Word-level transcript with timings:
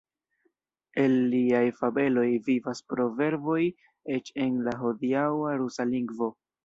El 1.01 1.13
liaj 1.33 1.61
fabeloj 1.81 2.25
vivas 2.49 2.81
proverboj 2.95 3.59
eĉ 4.17 4.33
en 4.47 4.59
la 4.69 4.75
hodiaŭa 4.85 5.57
rusa 5.63 5.87
lingvo. 5.93 6.33